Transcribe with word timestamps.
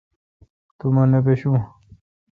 مہ 0.79 0.79
توٹھ 0.79 1.09
نہ 1.11 1.19
پاشوں۔ 1.25 1.59